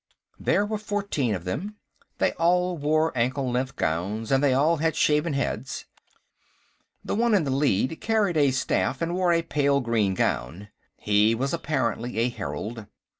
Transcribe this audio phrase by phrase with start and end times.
[0.39, 1.75] There were fourteen of them.
[2.17, 5.85] They all wore ankle length gowns, and they all had shaven heads.
[7.05, 11.35] The one in the lead carried a staff and wore a pale green gown; he
[11.35, 12.87] was apparently a herald.